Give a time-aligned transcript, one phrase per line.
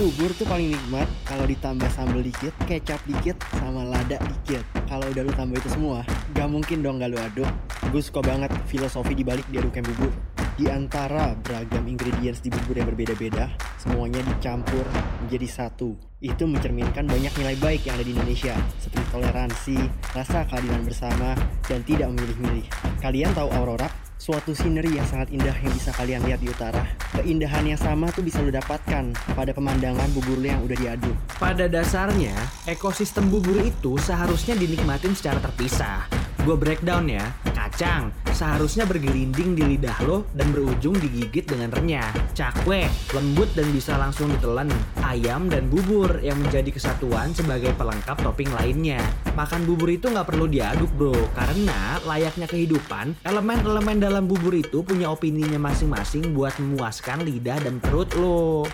[0.00, 4.64] Bubur tuh paling nikmat kalau ditambah sambal dikit, kecap dikit, sama lada dikit.
[4.88, 6.00] Kalau udah lu tambah itu semua,
[6.32, 7.44] gak mungkin dong gak lu aduk.
[7.92, 10.08] Gue suka banget filosofi dibalik diaduknya bubur.
[10.56, 14.88] Di antara beragam ingredients di bubur yang berbeda-beda, semuanya dicampur
[15.20, 15.92] menjadi satu.
[16.16, 19.76] Itu mencerminkan banyak nilai baik yang ada di Indonesia, seperti toleransi,
[20.16, 21.36] rasa keadilan bersama,
[21.68, 22.64] dan tidak memilih-milih.
[23.04, 24.09] Kalian tahu Aurora?
[24.20, 26.84] Suatu scenery yang sangat indah yang bisa kalian lihat di utara.
[27.16, 31.16] Keindahan yang sama tuh bisa lo dapatkan pada pemandangan bubur yang udah diaduk.
[31.40, 32.36] Pada dasarnya,
[32.68, 36.04] ekosistem bubur itu seharusnya dinikmatin secara terpisah.
[36.44, 37.32] Gue breakdown ya,
[37.70, 42.10] kacang seharusnya bergelinding di lidah lo dan berujung digigit dengan renyah.
[42.34, 44.66] Cakwe, lembut dan bisa langsung ditelan.
[45.06, 48.98] Ayam dan bubur yang menjadi kesatuan sebagai pelengkap topping lainnya.
[49.38, 55.06] Makan bubur itu nggak perlu diaduk bro, karena layaknya kehidupan, elemen-elemen dalam bubur itu punya
[55.14, 58.66] opininya masing-masing buat memuaskan lidah dan perut lo.